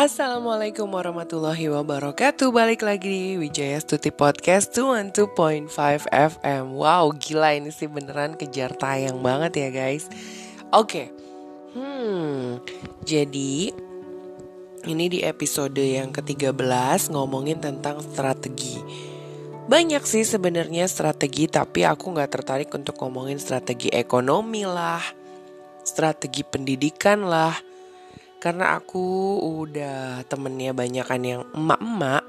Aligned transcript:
Assalamualaikum 0.00 0.88
warahmatullahi 0.88 1.68
wabarakatuh. 1.68 2.48
Balik 2.48 2.88
lagi 2.88 3.04
di 3.04 3.24
Wijaya 3.36 3.76
Stuti 3.76 4.08
Podcast 4.08 4.72
212.5 4.72 5.68
FM 6.08 6.72
Wow 6.72 7.12
gila 7.20 7.52
ini 7.52 7.68
sih 7.68 7.84
beneran 7.84 8.32
kejar 8.32 8.72
tayang 8.80 9.20
banget 9.20 9.60
ya 9.60 9.68
guys. 9.68 10.08
Oke. 10.72 11.12
Hmm 11.76 12.64
Jadi 13.04 13.76
Ini 14.88 15.04
di 15.12 15.20
episode 15.20 15.84
yang 15.84 16.16
ke-13 16.16 17.12
Ngomongin 17.12 17.60
tentang 17.60 18.00
strategi. 18.00 18.80
Banyak 19.68 20.00
sih 20.08 20.24
sebenarnya 20.24 20.88
strategi 20.88 21.44
Tapi 21.44 21.84
aku 21.84 22.16
gak 22.16 22.40
tertarik 22.40 22.72
untuk 22.72 22.96
ngomongin 23.04 23.36
strategi 23.36 23.92
ekonomi 23.92 24.64
lah 24.64 25.04
Strategi 25.84 26.40
pendidikan 26.40 27.20
lah 27.20 27.68
karena 28.40 28.80
aku 28.80 29.36
udah 29.62 30.24
temennya 30.26 30.72
banyakan 30.72 31.22
yang 31.22 31.42
emak-emak 31.52 32.24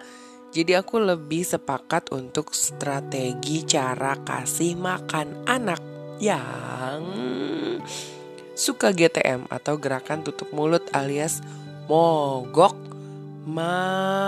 jadi 0.52 0.84
aku 0.84 1.00
lebih 1.00 1.48
sepakat 1.48 2.12
untuk 2.12 2.52
strategi 2.52 3.64
cara 3.64 4.20
kasih 4.20 4.76
makan 4.76 5.48
anak 5.48 5.80
yang 6.20 7.02
suka 8.52 8.92
GTM 8.92 9.48
atau 9.48 9.80
gerakan 9.80 10.28
tutup 10.28 10.52
mulut 10.52 10.84
alias 10.92 11.40
mogok 11.88 12.76
makan. 13.48 14.28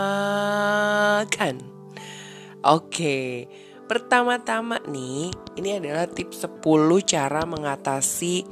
Oke, 2.64 3.52
pertama-tama 3.92 4.80
nih, 4.88 5.30
ini 5.60 5.78
adalah 5.78 6.08
tips 6.08 6.48
10 6.48 6.64
cara 7.04 7.44
mengatasi 7.44 8.48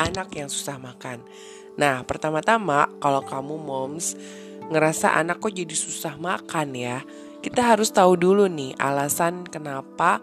anak 0.00 0.32
yang 0.34 0.48
susah 0.48 0.80
makan. 0.80 1.20
Nah, 1.76 2.04
pertama-tama 2.04 2.88
kalau 3.00 3.24
kamu 3.24 3.56
moms 3.56 4.16
ngerasa 4.68 5.16
anak 5.16 5.40
kok 5.40 5.52
jadi 5.52 5.72
susah 5.72 6.16
makan 6.20 6.76
ya, 6.76 7.00
kita 7.40 7.64
harus 7.64 7.90
tahu 7.90 8.16
dulu 8.16 8.46
nih 8.48 8.76
alasan 8.78 9.44
kenapa 9.48 10.20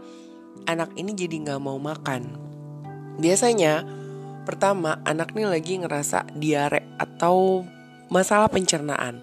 anak 0.70 0.94
ini 0.95 1.14
jadi 1.14 1.36
nggak 1.45 1.61
mau 1.61 1.77
makan. 1.81 2.38
Biasanya 3.20 3.83
pertama 4.47 5.02
anak 5.05 5.36
ini 5.36 5.45
lagi 5.45 5.77
ngerasa 5.77 6.33
diare 6.33 6.97
atau 6.97 7.61
masalah 8.09 8.50
pencernaan 8.50 9.22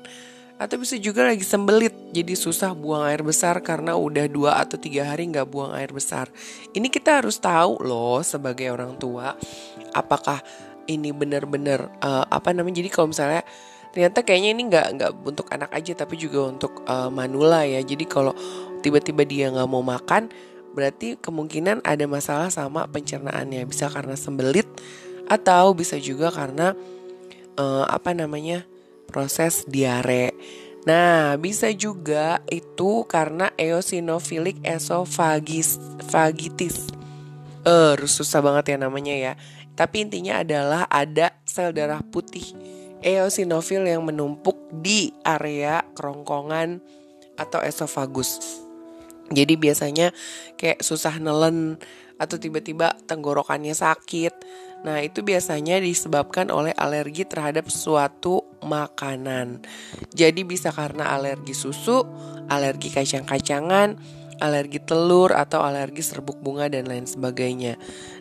atau 0.57 0.81
bisa 0.81 0.97
juga 0.97 1.29
lagi 1.29 1.45
sembelit 1.45 1.93
jadi 2.17 2.33
susah 2.33 2.73
buang 2.73 3.05
air 3.05 3.21
besar 3.21 3.61
karena 3.61 3.93
udah 3.93 4.25
dua 4.25 4.57
atau 4.57 4.81
tiga 4.81 5.05
hari 5.05 5.29
nggak 5.29 5.53
buang 5.53 5.77
air 5.77 5.93
besar 5.93 6.33
ini 6.73 6.89
kita 6.89 7.21
harus 7.21 7.37
tahu 7.37 7.77
loh 7.85 8.25
sebagai 8.25 8.73
orang 8.73 8.97
tua 8.97 9.37
apakah 9.93 10.41
ini 10.87 11.11
benar-benar 11.13 11.91
uh, 12.03 12.25
apa 12.27 12.55
namanya 12.55 12.83
jadi 12.83 12.91
kalau 12.91 13.11
misalnya 13.11 13.43
ternyata 13.95 14.23
kayaknya 14.27 14.51
ini 14.53 14.63
nggak 14.69 14.87
nggak 14.99 15.13
untuk 15.25 15.47
anak 15.53 15.71
aja 15.73 15.93
tapi 15.97 16.21
juga 16.21 16.51
untuk 16.51 16.85
uh, 16.87 17.09
manula 17.09 17.65
ya 17.65 17.81
jadi 17.81 18.05
kalau 18.05 18.33
tiba-tiba 18.81 19.25
dia 19.25 19.51
nggak 19.51 19.69
mau 19.71 19.83
makan 19.83 20.29
berarti 20.77 21.17
kemungkinan 21.17 21.81
ada 21.83 22.05
masalah 22.05 22.53
sama 22.53 22.85
pencernaannya 22.91 23.65
bisa 23.65 23.89
karena 23.89 24.15
sembelit 24.15 24.69
atau 25.27 25.73
bisa 25.73 25.97
juga 25.97 26.29
karena 26.29 26.77
uh, 27.57 27.85
apa 27.89 28.13
namanya 28.13 28.69
proses 29.09 29.65
diare 29.65 30.37
Nah, 30.87 31.35
bisa 31.35 31.75
juga 31.75 32.39
itu 32.47 33.03
karena 33.11 33.51
eosinophilic 33.59 34.63
esophagitis. 34.63 36.79
Eh, 37.67 37.99
uh, 37.99 38.07
susah 38.07 38.39
banget 38.39 38.71
ya 38.71 38.77
namanya 38.79 39.15
ya. 39.19 39.33
Tapi 39.77 40.09
intinya 40.09 40.41
adalah 40.41 40.89
ada 40.89 41.37
sel 41.45 41.77
darah 41.77 42.01
putih 42.01 42.57
eosinofil 43.05 43.85
yang 43.85 44.03
menumpuk 44.03 44.57
di 44.73 45.13
area 45.23 45.85
kerongkongan 45.95 46.81
atau 47.37 47.61
esofagus. 47.61 48.41
Jadi 49.31 49.59
biasanya 49.59 50.15
kayak 50.57 50.81
susah 50.81 51.19
nelen 51.21 51.77
atau 52.17 52.41
tiba-tiba 52.41 52.97
tenggorokannya 53.05 53.77
sakit. 53.77 54.33
Nah, 54.87 55.03
itu 55.03 55.27
biasanya 55.27 55.83
disebabkan 55.83 56.49
oleh 56.49 56.71
alergi 56.77 57.27
terhadap 57.27 57.67
suatu 57.69 58.47
makanan. 58.63 59.67
Jadi 60.15 60.47
bisa 60.47 60.71
karena 60.71 61.13
alergi 61.13 61.53
susu, 61.53 62.07
alergi 62.47 62.95
kacang-kacangan, 62.95 63.99
alergi 64.39 64.79
telur 64.79 65.35
atau 65.35 65.65
alergi 65.65 66.07
serbuk 66.07 66.39
bunga 66.39 66.71
dan 66.71 66.87
lain 66.87 67.09
sebagainya. 67.09 67.81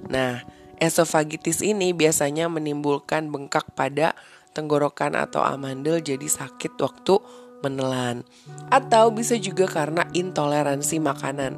Nah, 0.09 0.41
Esofagitis 0.79 1.63
ini 1.63 1.95
biasanya 1.95 2.51
menimbulkan 2.51 3.31
bengkak 3.31 3.71
pada 3.75 4.15
tenggorokan 4.55 5.19
atau 5.19 5.43
amandel 5.43 5.99
jadi 5.99 6.25
sakit 6.25 6.79
waktu 6.79 7.15
menelan. 7.65 8.23
Atau 8.69 9.11
bisa 9.11 9.35
juga 9.35 9.67
karena 9.67 10.07
intoleransi 10.13 11.01
makanan. 11.01 11.53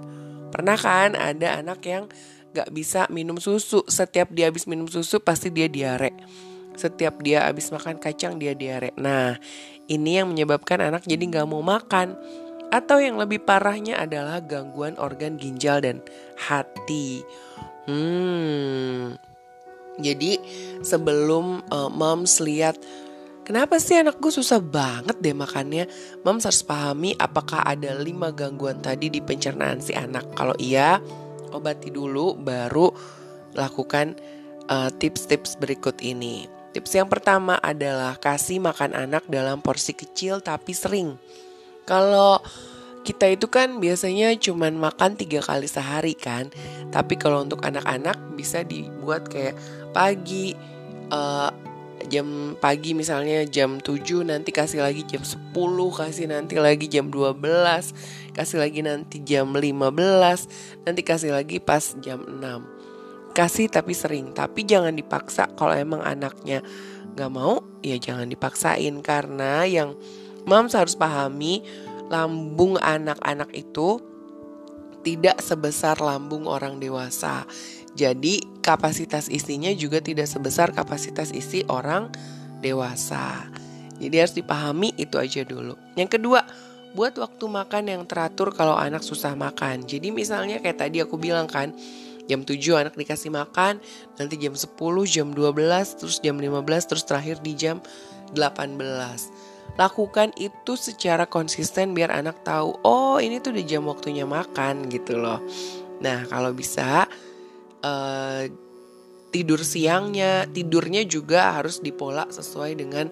Pernah 0.50 0.78
kan 0.80 1.14
ada 1.14 1.60
anak 1.60 1.84
yang 1.84 2.10
gak 2.56 2.74
bisa 2.74 3.06
minum 3.14 3.38
susu. 3.38 3.84
Setiap 3.86 4.34
dia 4.34 4.50
habis 4.50 4.66
minum 4.66 4.90
susu 4.90 5.20
pasti 5.22 5.52
dia 5.52 5.68
diare. 5.68 6.16
Setiap 6.78 7.22
dia 7.26 7.46
habis 7.50 7.70
makan 7.74 8.02
kacang 8.02 8.38
dia 8.40 8.56
diare. 8.56 8.94
Nah 8.98 9.38
ini 9.92 10.22
yang 10.22 10.32
menyebabkan 10.32 10.82
anak 10.82 11.06
jadi 11.06 11.22
gak 11.28 11.48
mau 11.50 11.62
makan. 11.62 12.18
Atau 12.68 13.00
yang 13.00 13.16
lebih 13.16 13.48
parahnya 13.48 13.96
adalah 13.96 14.44
gangguan 14.44 15.00
organ 15.00 15.40
ginjal 15.40 15.80
dan 15.80 16.04
hati. 16.36 17.24
Hmm. 17.88 19.16
Jadi 19.98 20.38
sebelum 20.86 21.66
uh, 21.72 21.90
moms 21.90 22.38
lihat 22.44 22.78
Kenapa 23.48 23.80
sih 23.80 23.96
anak 23.96 24.20
gue 24.20 24.28
susah 24.28 24.60
banget 24.60 25.24
deh 25.24 25.32
makannya? 25.32 25.88
Moms 26.28 26.44
harus 26.44 26.68
pahami 26.68 27.16
apakah 27.16 27.64
ada 27.64 27.96
lima 27.96 28.28
gangguan 28.28 28.84
tadi 28.84 29.08
di 29.08 29.24
pencernaan 29.24 29.80
si 29.80 29.96
anak. 29.96 30.36
Kalau 30.36 30.52
iya, 30.60 31.00
obati 31.56 31.88
dulu 31.88 32.36
baru 32.36 32.92
lakukan 33.56 34.20
uh, 34.68 34.92
tips-tips 34.92 35.56
berikut 35.64 35.96
ini. 36.04 36.44
Tips 36.76 36.92
yang 37.00 37.08
pertama 37.08 37.56
adalah 37.64 38.20
kasih 38.20 38.60
makan 38.60 38.92
anak 38.92 39.24
dalam 39.32 39.64
porsi 39.64 39.96
kecil 39.96 40.44
tapi 40.44 40.76
sering. 40.76 41.16
Kalau 41.88 42.44
kita 43.08 43.32
itu 43.32 43.48
kan 43.48 43.80
biasanya 43.80 44.36
cuman 44.36 44.76
makan 44.76 45.16
tiga 45.16 45.40
kali 45.40 45.64
sehari 45.64 46.12
kan. 46.12 46.52
Tapi 46.92 47.16
kalau 47.16 47.48
untuk 47.48 47.64
anak-anak 47.64 48.20
bisa 48.36 48.68
dibuat 48.68 49.32
kayak 49.32 49.56
pagi 49.96 50.52
uh, 51.08 51.48
jam 52.12 52.60
pagi 52.60 52.92
misalnya 52.92 53.48
jam 53.48 53.80
7 53.80 54.28
nanti 54.28 54.52
kasih 54.52 54.84
lagi 54.84 55.08
jam 55.08 55.24
10 55.24 55.56
kasih 55.98 56.30
nanti 56.30 56.56
lagi 56.60 56.86
jam 56.88 57.10
12 57.10 57.42
kasih 58.38 58.58
lagi 58.62 58.86
nanti 58.86 59.18
jam 59.26 59.50
15 59.50 60.86
nanti 60.86 61.02
kasih 61.02 61.34
lagi 61.34 61.58
pas 61.58 61.98
jam 62.00 62.22
6 62.22 63.34
kasih 63.34 63.68
tapi 63.68 63.98
sering 63.98 64.32
tapi 64.32 64.64
jangan 64.64 64.94
dipaksa 64.94 65.50
kalau 65.58 65.74
emang 65.74 66.06
anaknya 66.06 66.62
nggak 67.18 67.34
mau 67.34 67.66
ya 67.82 67.98
jangan 67.98 68.30
dipaksain. 68.30 68.94
Karena 69.02 69.66
yang 69.66 69.98
moms 70.46 70.78
harus 70.78 70.94
pahami 70.94 71.66
lambung 72.08 72.80
anak-anak 72.80 73.52
itu 73.56 74.00
tidak 75.04 75.40
sebesar 75.40 76.00
lambung 76.04 76.48
orang 76.50 76.84
dewasa. 76.84 77.48
Jadi 77.96 78.44
kapasitas 78.60 79.32
isinya 79.32 79.72
juga 79.72 80.04
tidak 80.04 80.28
sebesar 80.28 80.76
kapasitas 80.76 81.32
isi 81.32 81.64
orang 81.72 82.12
dewasa. 82.60 83.48
Jadi 83.98 84.16
harus 84.20 84.36
dipahami 84.36 84.94
itu 85.00 85.18
aja 85.18 85.42
dulu. 85.42 85.74
Yang 85.98 86.20
kedua, 86.20 86.46
buat 86.94 87.18
waktu 87.18 87.46
makan 87.50 87.84
yang 87.90 88.04
teratur 88.06 88.54
kalau 88.54 88.78
anak 88.78 89.02
susah 89.02 89.34
makan. 89.34 89.88
Jadi 89.88 90.14
misalnya 90.14 90.62
kayak 90.62 90.78
tadi 90.78 91.02
aku 91.02 91.18
bilang 91.18 91.50
kan, 91.50 91.74
jam 92.30 92.46
7 92.46 92.60
anak 92.78 92.94
dikasih 92.94 93.34
makan, 93.34 93.82
nanti 94.20 94.36
jam 94.38 94.54
10, 94.54 94.78
jam 95.10 95.34
12, 95.34 95.98
terus 95.98 96.22
jam 96.22 96.38
15, 96.38 96.90
terus 96.90 97.04
terakhir 97.08 97.42
di 97.42 97.58
jam 97.58 97.82
18 98.36 98.38
lakukan 99.78 100.34
itu 100.36 100.74
secara 100.74 101.30
konsisten 101.30 101.94
biar 101.94 102.10
anak 102.10 102.42
tahu 102.42 102.82
oh 102.82 103.22
ini 103.22 103.38
tuh 103.38 103.54
udah 103.54 103.66
jam 103.66 103.86
waktunya 103.86 104.26
makan 104.26 104.90
gitu 104.90 105.18
loh 105.22 105.40
nah 106.02 106.26
kalau 106.30 106.54
bisa 106.54 107.06
uh, 107.86 108.44
tidur 109.30 109.62
siangnya 109.62 110.50
tidurnya 110.50 111.06
juga 111.06 111.62
harus 111.62 111.80
dipola 111.80 112.26
sesuai 112.30 112.74
dengan 112.74 113.08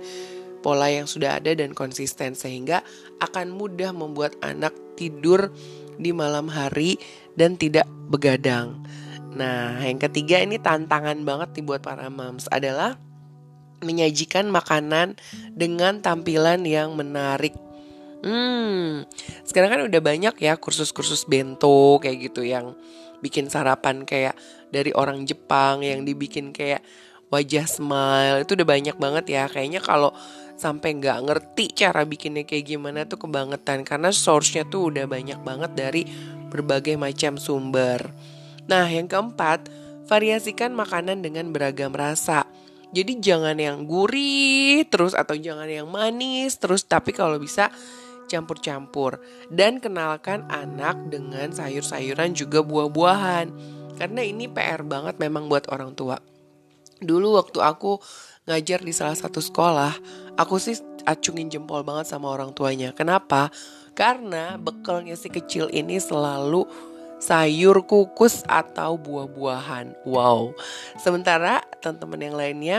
pola 0.65 0.89
yang 0.89 1.05
sudah 1.05 1.37
ada 1.37 1.53
dan 1.53 1.77
konsisten 1.77 2.33
sehingga 2.33 2.81
akan 3.21 3.53
mudah 3.53 3.93
membuat 3.93 4.33
anak 4.41 4.73
tidur 4.97 5.53
di 6.01 6.09
malam 6.09 6.49
hari 6.49 6.97
dan 7.37 7.53
tidak 7.53 7.85
begadang. 8.09 8.81
Nah, 9.35 9.77
yang 9.83 10.01
ketiga 10.01 10.41
ini 10.41 10.57
tantangan 10.57 11.21
banget 11.21 11.61
dibuat 11.61 11.85
para 11.85 12.09
moms 12.09 12.49
adalah 12.49 12.97
menyajikan 13.83 14.47
makanan 14.47 15.19
dengan 15.51 15.99
tampilan 15.99 16.63
yang 16.63 16.93
menarik. 16.95 17.55
Hmm, 18.25 19.05
sekarang 19.45 19.69
kan 19.69 19.81
udah 19.85 20.01
banyak 20.01 20.35
ya 20.41 20.57
kursus-kursus 20.57 21.29
bento 21.29 22.01
kayak 22.01 22.31
gitu 22.31 22.41
yang 22.41 22.73
bikin 23.21 23.51
sarapan 23.51 24.01
kayak 24.07 24.33
dari 24.73 24.89
orang 24.95 25.23
Jepang 25.29 25.85
yang 25.85 26.01
dibikin 26.05 26.49
kayak 26.49 26.81
wajah 27.29 27.65
smile 27.69 28.45
itu 28.45 28.57
udah 28.57 28.67
banyak 28.67 28.97
banget 28.97 29.25
ya. 29.29 29.43
Kayaknya 29.45 29.81
kalau 29.81 30.11
sampai 30.55 30.95
nggak 30.97 31.19
ngerti 31.27 31.65
cara 31.75 32.07
bikinnya 32.07 32.47
kayak 32.47 32.65
gimana 32.65 33.03
tuh 33.03 33.19
kebangetan 33.27 33.83
karena 33.83 34.09
source-nya 34.09 34.63
tuh 34.65 34.89
udah 34.93 35.05
banyak 35.05 35.39
banget 35.43 35.71
dari 35.75 36.01
berbagai 36.49 36.95
macam 36.95 37.35
sumber. 37.35 38.09
Nah, 38.65 38.87
yang 38.89 39.05
keempat, 39.05 39.69
variasikan 40.09 40.73
makanan 40.73 41.21
dengan 41.21 41.51
beragam 41.53 41.93
rasa. 41.93 42.47
Jadi 42.95 43.19
jangan 43.19 43.59
yang 43.59 43.83
gurih 43.83 44.87
terus 44.87 45.11
atau 45.11 45.35
jangan 45.35 45.67
yang 45.67 45.91
manis 45.91 46.55
terus 46.55 46.87
tapi 46.87 47.11
kalau 47.11 47.35
bisa 47.35 47.67
campur-campur 48.31 49.21
dan 49.51 49.83
kenalkan 49.83 50.47
anak 50.47 50.97
dengan 51.11 51.51
sayur-sayuran 51.51 52.31
juga 52.31 52.63
buah-buahan. 52.63 53.47
Karena 53.95 54.21
ini 54.23 54.47
PR 54.47 54.83
banget 54.83 55.19
memang 55.19 55.51
buat 55.51 55.67
orang 55.71 55.91
tua. 55.95 56.19
Dulu 56.99 57.35
waktu 57.35 57.59
aku 57.59 57.99
ngajar 58.47 58.79
di 58.79 58.95
salah 58.95 59.15
satu 59.15 59.39
sekolah, 59.39 59.93
aku 60.39 60.55
sih 60.59 60.79
acungin 61.03 61.51
jempol 61.51 61.83
banget 61.83 62.07
sama 62.11 62.31
orang 62.31 62.51
tuanya. 62.51 62.91
Kenapa? 62.91 63.51
Karena 63.95 64.59
bekalnya 64.59 65.15
si 65.15 65.31
kecil 65.31 65.71
ini 65.71 65.99
selalu 65.99 66.67
sayur 67.25 67.81
kukus 67.89 68.45
atau 68.45 69.01
buah-buahan. 69.01 70.05
Wow. 70.05 70.53
Sementara 71.01 71.65
teman-teman 71.81 72.21
yang 72.21 72.35
lainnya 72.37 72.77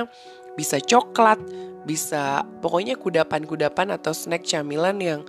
bisa 0.55 0.79
coklat, 0.79 1.43
bisa 1.83 2.47
pokoknya 2.63 2.95
kudapan-kudapan 2.95 3.99
atau 3.99 4.15
snack 4.15 4.47
camilan 4.47 4.97
yang 5.03 5.21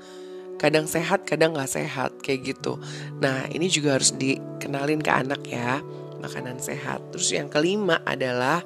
kadang 0.61 0.85
sehat, 0.85 1.25
kadang 1.25 1.57
nggak 1.57 1.69
sehat 1.69 2.13
kayak 2.21 2.53
gitu. 2.53 2.77
Nah 3.17 3.49
ini 3.49 3.65
juga 3.69 3.97
harus 3.97 4.13
dikenalin 4.13 5.01
ke 5.01 5.11
anak 5.11 5.41
ya 5.49 5.81
makanan 6.21 6.61
sehat. 6.61 7.01
Terus 7.13 7.33
yang 7.33 7.49
kelima 7.49 8.01
adalah 8.05 8.61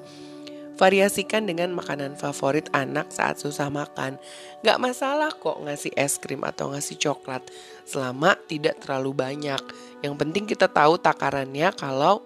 variasikan 0.81 1.45
dengan 1.45 1.77
makanan 1.77 2.17
favorit 2.17 2.65
anak 2.73 3.13
saat 3.13 3.37
susah 3.37 3.69
makan. 3.69 4.17
Gak 4.65 4.81
masalah 4.81 5.29
kok 5.29 5.61
ngasih 5.61 5.93
es 5.93 6.17
krim 6.17 6.41
atau 6.41 6.73
ngasih 6.73 6.97
coklat 6.97 7.45
selama 7.85 8.33
tidak 8.49 8.81
terlalu 8.81 9.13
banyak. 9.13 9.61
Yang 10.01 10.15
penting 10.17 10.49
kita 10.49 10.65
tahu 10.65 10.97
takarannya 10.97 11.69
kalau 11.77 12.25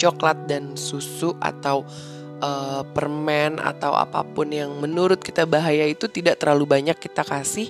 coklat 0.00 0.48
dan 0.48 0.72
susu 0.80 1.36
atau 1.36 1.84
uh, 2.40 2.80
permen 2.96 3.60
atau 3.60 3.92
apa 3.92 4.24
pun 4.24 4.48
yang 4.48 4.72
menurut 4.80 5.20
kita 5.20 5.44
bahaya 5.44 5.84
itu 5.84 6.08
tidak 6.08 6.40
terlalu 6.40 6.64
banyak 6.64 6.96
kita 6.96 7.20
kasih, 7.20 7.68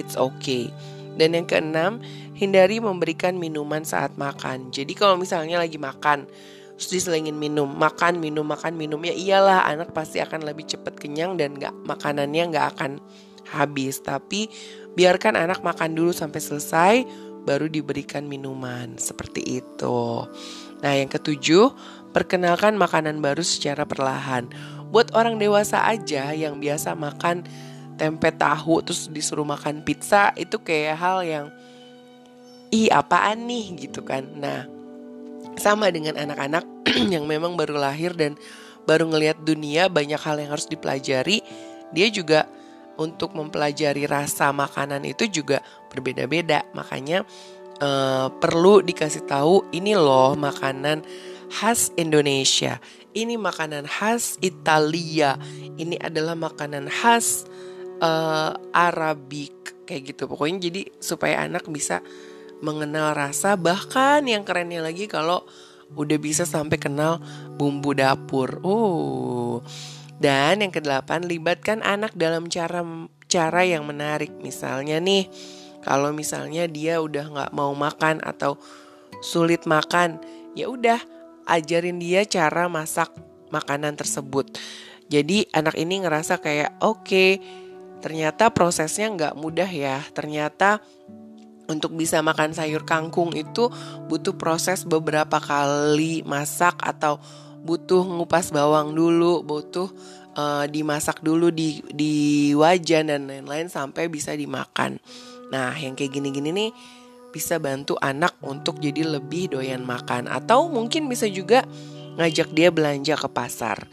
it's 0.00 0.16
okay. 0.16 0.72
Dan 1.20 1.36
yang 1.36 1.44
keenam, 1.44 2.00
hindari 2.32 2.80
memberikan 2.80 3.36
minuman 3.36 3.84
saat 3.84 4.16
makan. 4.16 4.72
Jadi 4.72 4.96
kalau 4.96 5.20
misalnya 5.20 5.60
lagi 5.60 5.76
makan, 5.76 6.24
terus 6.80 6.96
diselingin 6.96 7.36
minum 7.36 7.68
makan 7.68 8.24
minum 8.24 8.48
makan 8.48 8.72
minum. 8.72 8.96
Ya 9.04 9.12
iyalah 9.12 9.68
anak 9.68 9.92
pasti 9.92 10.16
akan 10.16 10.48
lebih 10.48 10.64
cepat 10.64 10.96
kenyang 10.96 11.36
dan 11.36 11.60
nggak 11.60 11.76
makanannya 11.84 12.48
nggak 12.48 12.66
akan 12.72 12.96
habis. 13.52 14.00
Tapi 14.00 14.48
biarkan 14.96 15.36
anak 15.36 15.60
makan 15.60 15.92
dulu 15.92 16.16
sampai 16.16 16.40
selesai 16.40 16.94
baru 17.44 17.68
diberikan 17.68 18.24
minuman. 18.24 18.96
Seperti 18.96 19.60
itu. 19.60 20.24
Nah 20.80 20.92
yang 20.96 21.12
ketujuh 21.12 21.68
perkenalkan 22.16 22.80
makanan 22.80 23.20
baru 23.20 23.44
secara 23.44 23.84
perlahan. 23.84 24.48
Buat 24.88 25.12
orang 25.12 25.36
dewasa 25.36 25.84
aja 25.84 26.32
yang 26.32 26.64
biasa 26.64 26.96
makan 26.96 27.44
tempe 28.00 28.32
tahu 28.32 28.80
terus 28.80 29.12
disuruh 29.12 29.44
makan 29.44 29.84
pizza 29.84 30.32
itu 30.32 30.56
kayak 30.64 30.96
hal 30.96 31.20
yang 31.20 31.46
ih 32.72 32.88
apaan 32.88 33.44
nih? 33.44 33.84
gitu 33.84 34.00
kan. 34.00 34.24
Nah 34.40 34.79
sama 35.60 35.92
dengan 35.92 36.16
anak-anak 36.16 36.64
yang 37.14 37.28
memang 37.28 37.54
baru 37.60 37.76
lahir 37.76 38.16
dan 38.16 38.40
baru 38.88 39.12
ngelihat 39.12 39.44
dunia 39.44 39.92
banyak 39.92 40.16
hal 40.16 40.40
yang 40.40 40.56
harus 40.56 40.64
dipelajari. 40.64 41.44
Dia 41.92 42.08
juga 42.08 42.48
untuk 42.96 43.36
mempelajari 43.36 44.08
rasa 44.08 44.48
makanan 44.56 45.04
itu 45.04 45.28
juga 45.28 45.60
berbeda-beda. 45.92 46.64
Makanya 46.72 47.28
uh, 47.84 48.32
perlu 48.40 48.80
dikasih 48.80 49.28
tahu 49.28 49.68
ini 49.76 49.92
loh 49.92 50.32
makanan 50.36 51.04
khas 51.52 51.92
Indonesia. 52.00 52.80
Ini 53.12 53.36
makanan 53.36 53.84
khas 53.90 54.40
Italia. 54.40 55.36
Ini 55.76 55.98
adalah 56.00 56.38
makanan 56.38 56.86
khas 56.88 57.44
uh, 58.00 58.54
Arabik 58.70 59.84
kayak 59.88 60.14
gitu. 60.14 60.30
Pokoknya 60.30 60.70
jadi 60.70 60.82
supaya 61.02 61.42
anak 61.42 61.66
bisa 61.66 61.98
mengenal 62.60 63.16
rasa 63.16 63.56
bahkan 63.56 64.24
yang 64.28 64.44
kerennya 64.44 64.84
lagi 64.84 65.08
kalau 65.08 65.44
udah 65.96 66.18
bisa 66.22 66.46
sampai 66.46 66.78
kenal 66.78 67.18
bumbu 67.58 67.96
dapur. 67.96 68.62
Oh. 68.62 69.64
Dan 70.20 70.60
yang 70.60 70.70
kedelapan, 70.70 71.24
libatkan 71.24 71.80
anak 71.80 72.12
dalam 72.12 72.46
cara 72.52 72.84
cara 73.26 73.64
yang 73.64 73.88
menarik. 73.88 74.30
Misalnya 74.44 75.00
nih, 75.00 75.26
kalau 75.80 76.12
misalnya 76.12 76.68
dia 76.68 77.00
udah 77.00 77.24
nggak 77.32 77.52
mau 77.56 77.72
makan 77.72 78.20
atau 78.20 78.60
sulit 79.24 79.64
makan, 79.64 80.20
ya 80.52 80.68
udah 80.68 81.00
ajarin 81.48 81.96
dia 81.96 82.28
cara 82.28 82.68
masak 82.68 83.08
makanan 83.48 83.96
tersebut. 83.96 84.60
Jadi 85.10 85.48
anak 85.50 85.74
ini 85.74 86.04
ngerasa 86.04 86.38
kayak 86.38 86.78
oke, 86.84 87.02
okay, 87.02 87.30
ternyata 88.04 88.52
prosesnya 88.52 89.08
nggak 89.10 89.34
mudah 89.40 89.66
ya. 89.66 90.04
Ternyata 90.12 90.84
untuk 91.70 91.94
bisa 91.94 92.18
makan 92.20 92.50
sayur 92.50 92.82
kangkung 92.82 93.30
itu 93.38 93.70
butuh 94.10 94.34
proses 94.34 94.82
beberapa 94.82 95.38
kali 95.38 96.26
masak 96.26 96.74
atau 96.82 97.22
butuh 97.62 98.02
ngupas 98.02 98.50
bawang 98.50 98.92
dulu, 98.92 99.46
butuh 99.46 99.86
uh, 100.34 100.66
dimasak 100.66 101.22
dulu 101.22 101.54
di 101.54 101.78
di 101.94 102.50
wajan 102.58 103.14
dan 103.14 103.30
lain-lain 103.30 103.70
sampai 103.70 104.10
bisa 104.10 104.34
dimakan. 104.34 104.98
Nah, 105.54 105.74
yang 105.78 105.94
kayak 105.94 106.18
gini-gini 106.18 106.50
nih 106.50 106.70
bisa 107.30 107.62
bantu 107.62 107.94
anak 108.02 108.34
untuk 108.42 108.82
jadi 108.82 109.06
lebih 109.06 109.54
doyan 109.54 109.86
makan 109.86 110.26
atau 110.26 110.66
mungkin 110.66 111.06
bisa 111.06 111.30
juga 111.30 111.62
ngajak 112.18 112.50
dia 112.50 112.74
belanja 112.74 113.14
ke 113.14 113.28
pasar. 113.30 113.86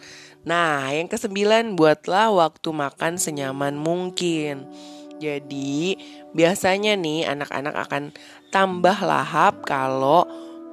Nah, 0.47 0.89
yang 0.95 1.11
kesembilan 1.11 1.75
buatlah 1.75 2.31
waktu 2.33 2.69
makan 2.71 3.19
senyaman 3.19 3.75
mungkin. 3.77 4.65
Jadi 5.17 5.97
biasanya 6.33 6.93
nih 6.93 7.25
anak-anak 7.25 7.75
akan 7.87 8.03
tambah 8.53 8.97
lahap 9.01 9.65
kalau 9.65 10.25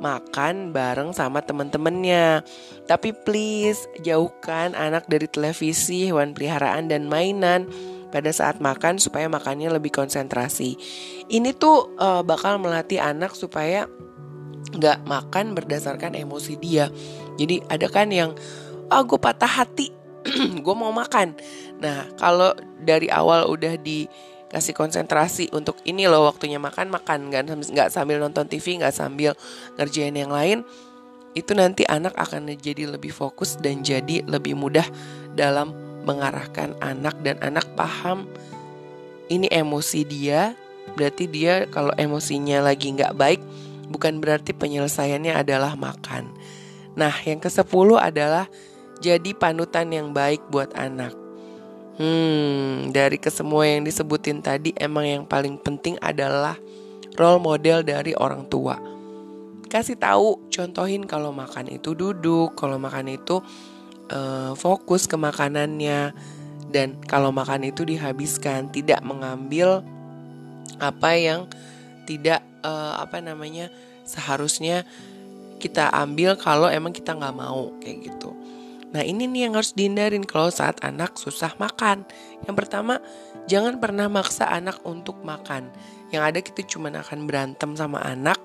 makan 0.03 0.75
bareng 0.75 1.15
sama 1.15 1.41
temen-temennya. 1.41 2.43
Tapi 2.85 3.15
please 3.25 3.87
jauhkan 4.03 4.75
anak 4.75 5.07
dari 5.07 5.31
televisi, 5.31 6.11
hewan 6.11 6.35
peliharaan 6.35 6.91
dan 6.91 7.07
mainan 7.07 7.69
pada 8.11 8.31
saat 8.31 8.63
makan 8.63 9.03
supaya 9.03 9.27
makannya 9.27 9.71
lebih 9.75 9.91
konsentrasi. 9.91 10.79
Ini 11.27 11.51
tuh 11.59 11.95
uh, 11.99 12.23
bakal 12.23 12.63
melatih 12.63 13.03
anak 13.03 13.35
supaya 13.35 13.91
nggak 14.75 15.07
makan 15.07 15.55
berdasarkan 15.55 16.19
emosi 16.19 16.55
dia. 16.59 16.91
Jadi 17.39 17.63
ada 17.71 17.87
kan 17.91 18.11
yang 18.11 18.35
ah 18.91 19.03
gue 19.03 19.19
patah 19.19 19.51
hati, 19.51 19.91
gue 20.65 20.75
mau 20.75 20.95
makan. 20.95 21.35
Nah 21.83 22.11
kalau 22.19 22.55
dari 22.83 23.11
awal 23.11 23.51
udah 23.51 23.75
di 23.81 24.07
kasih 24.55 24.71
konsentrasi 24.71 25.51
untuk 25.51 25.75
ini 25.83 26.07
loh 26.07 26.31
waktunya 26.31 26.63
makan 26.63 26.95
makan. 26.95 27.35
Nggak 27.35 27.43
nggak 27.75 27.89
sambil 27.91 28.23
nonton 28.23 28.47
TV 28.47 28.79
nggak 28.79 28.95
sambil 28.95 29.35
ngerjain 29.75 30.15
yang 30.15 30.31
lain. 30.31 30.63
Itu 31.35 31.59
nanti 31.59 31.83
anak 31.91 32.15
akan 32.15 32.55
jadi 32.55 32.87
lebih 32.87 33.11
fokus 33.11 33.59
dan 33.59 33.83
jadi 33.83 34.23
lebih 34.23 34.55
mudah 34.55 34.87
dalam 35.35 35.75
mengarahkan 36.07 36.79
anak 36.79 37.19
dan 37.27 37.43
anak 37.43 37.67
paham 37.75 38.31
ini 39.27 39.51
emosi 39.51 40.07
dia. 40.07 40.55
Berarti 40.95 41.27
dia 41.27 41.67
kalau 41.75 41.91
emosinya 41.99 42.63
lagi 42.63 42.95
nggak 42.95 43.19
baik 43.19 43.43
bukan 43.91 44.23
berarti 44.23 44.55
penyelesaiannya 44.55 45.35
adalah 45.35 45.75
makan. 45.75 46.31
Nah 46.95 47.11
yang 47.27 47.43
ke 47.43 47.51
sepuluh 47.51 47.99
adalah 47.99 48.47
jadi 49.03 49.35
panutan 49.35 49.91
yang 49.91 50.15
baik 50.15 50.47
buat 50.55 50.71
anak 50.79 51.24
Hmm, 51.95 52.91
dari 52.91 53.23
kesemua 53.23 53.71
yang 53.71 53.87
disebutin 53.87 54.43
tadi 54.43 54.75
emang 54.75 55.07
yang 55.07 55.23
paling 55.23 55.55
penting 55.63 55.95
adalah 56.03 56.59
role 57.15 57.39
model 57.39 57.87
dari 57.87 58.11
orang 58.19 58.51
tua. 58.51 58.75
Kasih 59.71 59.95
tahu, 59.99 60.51
contohin 60.51 61.07
kalau 61.07 61.31
makan 61.31 61.71
itu 61.71 61.95
duduk, 61.95 62.59
kalau 62.59 62.79
makan 62.83 63.15
itu 63.15 63.39
uh, 64.11 64.53
fokus 64.59 65.07
ke 65.07 65.15
makanannya 65.15 66.11
dan 66.75 66.99
kalau 67.07 67.31
makan 67.31 67.71
itu 67.71 67.87
dihabiskan, 67.87 68.71
tidak 68.75 68.99
mengambil 69.07 69.87
apa 70.83 71.15
yang 71.15 71.47
tidak 72.11 72.43
uh, 72.67 72.99
apa 72.99 73.23
namanya 73.23 73.71
seharusnya 74.03 74.83
kita 75.63 75.89
ambil 75.95 76.35
kalau 76.35 76.67
emang 76.67 76.91
kita 76.91 77.15
nggak 77.15 77.37
mau 77.39 77.71
kayak 77.79 78.11
gitu. 78.11 78.35
Nah 78.95 79.03
ini 79.03 79.27
nih 79.27 79.51
yang 79.51 79.59
harus 79.59 79.75
dihindarin 79.75 80.23
kalau 80.23 80.55
saat 80.55 80.79
anak 80.87 81.19
susah 81.19 81.59
makan. 81.59 82.07
Yang 82.47 82.55
pertama, 82.55 83.03
jangan 83.51 83.83
pernah 83.83 84.07
maksa 84.07 84.47
anak 84.47 84.79
untuk 84.87 85.19
makan. 85.27 85.67
Yang 86.15 86.23
ada 86.23 86.39
kita 86.41 86.61
cuma 86.71 86.95
akan 86.95 87.27
berantem 87.27 87.75
sama 87.75 87.99
anak, 88.07 88.39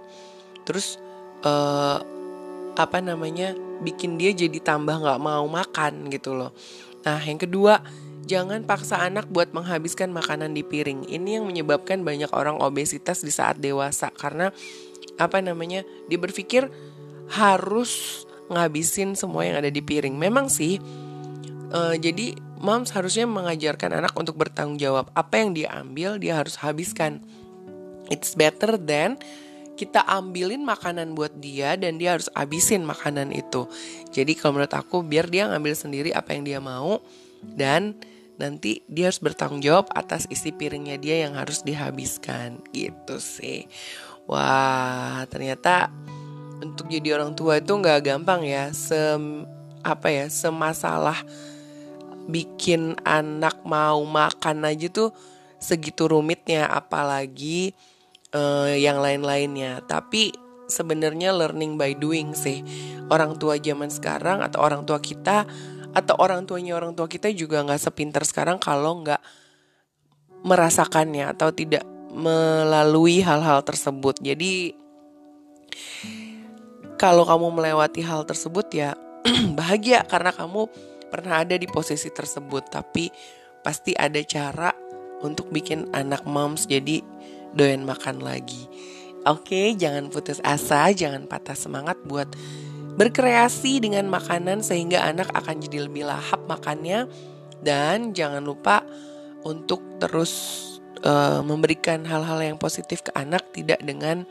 terus 0.66 0.98
uh, 1.46 2.02
apa 2.74 2.98
namanya 2.98 3.54
bikin 3.86 4.18
dia 4.18 4.34
jadi 4.34 4.58
tambah 4.58 4.98
nggak 5.06 5.22
mau 5.22 5.46
makan 5.46 6.10
gitu 6.10 6.34
loh. 6.34 6.50
Nah 7.06 7.22
yang 7.22 7.38
kedua, 7.38 7.86
jangan 8.26 8.66
paksa 8.66 9.06
anak 9.06 9.30
buat 9.30 9.54
menghabiskan 9.54 10.10
makanan 10.10 10.58
di 10.58 10.66
piring. 10.66 11.06
Ini 11.06 11.40
yang 11.40 11.46
menyebabkan 11.46 12.02
banyak 12.02 12.34
orang 12.34 12.58
obesitas 12.58 13.22
di 13.22 13.30
saat 13.30 13.62
dewasa 13.62 14.10
karena 14.18 14.50
apa 15.22 15.38
namanya? 15.46 15.86
Dia 16.10 16.18
berpikir 16.18 16.66
harus 17.30 18.26
ngabisin 18.50 19.14
semua 19.14 19.46
yang 19.46 19.62
ada 19.62 19.72
di 19.72 19.80
piring. 19.80 20.18
Memang 20.18 20.50
sih 20.52 20.82
uh, 21.72 21.96
jadi 21.96 22.36
moms 22.60 22.92
harusnya 22.92 23.30
mengajarkan 23.30 24.02
anak 24.04 24.14
untuk 24.18 24.36
bertanggung 24.36 24.82
jawab. 24.82 25.08
Apa 25.16 25.42
yang 25.42 25.56
dia 25.56 25.72
ambil 25.78 26.20
dia 26.20 26.36
harus 26.36 26.60
habiskan. 26.60 27.24
It's 28.10 28.34
better 28.34 28.76
than 28.76 29.22
kita 29.80 30.04
ambilin 30.04 30.68
makanan 30.68 31.16
buat 31.16 31.40
dia 31.40 31.80
dan 31.80 31.96
dia 31.96 32.20
harus 32.20 32.28
habisin 32.36 32.84
makanan 32.84 33.32
itu. 33.32 33.70
Jadi 34.12 34.36
kalau 34.36 34.60
menurut 34.60 34.76
aku 34.76 35.06
biar 35.06 35.32
dia 35.32 35.48
ngambil 35.48 35.74
sendiri 35.78 36.12
apa 36.12 36.36
yang 36.36 36.44
dia 36.44 36.60
mau 36.60 37.00
dan 37.40 37.96
nanti 38.40 38.82
dia 38.88 39.12
harus 39.12 39.20
bertanggung 39.20 39.60
jawab 39.60 39.92
atas 39.92 40.24
isi 40.32 40.56
piringnya 40.56 40.96
dia 40.96 41.28
yang 41.28 41.36
harus 41.36 41.62
dihabiskan 41.68 42.64
gitu 42.72 43.20
sih 43.20 43.68
wah 44.32 45.28
ternyata 45.28 45.92
untuk 46.64 46.92
jadi 46.92 47.16
orang 47.20 47.36
tua 47.36 47.60
itu 47.60 47.72
nggak 47.72 48.00
gampang 48.06 48.44
ya. 48.46 48.72
Se 48.76 49.16
apa 49.80 50.08
ya 50.12 50.28
semasalah 50.28 51.24
bikin 52.30 53.00
anak 53.08 53.64
mau 53.64 54.04
makan 54.04 54.68
aja 54.68 54.88
tuh 54.92 55.10
segitu 55.58 56.08
rumitnya. 56.12 56.68
Apalagi 56.68 57.74
uh, 58.36 58.76
yang 58.76 59.00
lain-lainnya. 59.00 59.84
Tapi 59.88 60.36
sebenarnya 60.70 61.34
learning 61.34 61.76
by 61.76 61.98
doing 61.98 62.38
sih. 62.38 62.62
Orang 63.10 63.42
tua 63.42 63.58
zaman 63.58 63.90
sekarang 63.90 64.46
atau 64.46 64.62
orang 64.62 64.86
tua 64.86 65.02
kita 65.02 65.50
atau 65.90 66.16
orang 66.22 66.46
tuanya 66.46 66.78
orang 66.78 66.94
tua 66.94 67.10
kita 67.10 67.34
juga 67.34 67.66
nggak 67.66 67.82
sepinter 67.82 68.22
sekarang 68.22 68.62
kalau 68.62 69.02
nggak 69.02 69.18
merasakannya 70.46 71.34
atau 71.34 71.50
tidak 71.50 71.82
melalui 72.14 73.22
hal-hal 73.22 73.62
tersebut. 73.66 74.18
Jadi 74.22 74.74
kalau 77.00 77.24
kamu 77.24 77.48
melewati 77.56 78.04
hal 78.04 78.28
tersebut 78.28 78.68
ya 78.76 78.92
bahagia 79.58 80.04
karena 80.04 80.36
kamu 80.36 80.68
pernah 81.08 81.42
ada 81.48 81.56
di 81.56 81.66
posisi 81.66 82.12
tersebut. 82.12 82.68
Tapi 82.68 83.08
pasti 83.64 83.96
ada 83.96 84.20
cara 84.28 84.76
untuk 85.24 85.48
bikin 85.50 85.88
anak 85.96 86.28
moms 86.28 86.68
jadi 86.68 87.00
doyan 87.56 87.88
makan 87.88 88.20
lagi. 88.20 88.68
Oke, 89.24 89.76
jangan 89.76 90.12
putus 90.12 90.40
asa, 90.44 90.92
jangan 90.96 91.28
patah 91.28 91.56
semangat 91.56 91.96
buat 92.08 92.28
berkreasi 92.96 93.84
dengan 93.84 94.08
makanan 94.12 94.64
sehingga 94.64 95.04
anak 95.04 95.32
akan 95.32 95.60
jadi 95.60 95.88
lebih 95.88 96.08
lahap 96.08 96.40
makannya 96.48 97.08
dan 97.64 98.12
jangan 98.16 98.44
lupa 98.44 98.84
untuk 99.44 99.80
terus 100.04 100.32
uh, 101.04 101.40
memberikan 101.44 102.04
hal-hal 102.04 102.40
yang 102.44 102.58
positif 102.60 103.04
ke 103.04 103.12
anak 103.16 103.44
tidak 103.56 103.80
dengan 103.84 104.28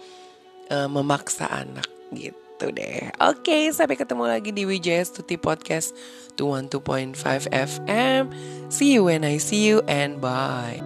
uh, 0.73 0.89
memaksa 0.89 1.49
anak 1.49 1.89
gitu 2.13 2.48
deh. 2.67 3.15
Oke, 3.23 3.47
okay, 3.47 3.63
sampai 3.71 3.95
ketemu 3.95 4.27
lagi 4.27 4.51
di 4.51 4.67
WJS 4.67 5.23
Tuti 5.23 5.39
Podcast 5.39 5.95
212.5 6.35 7.15
FM. 7.55 8.23
See 8.67 8.99
you 8.99 9.07
when 9.07 9.23
I 9.23 9.39
see 9.39 9.63
you 9.63 9.87
and 9.87 10.19
bye. 10.19 10.83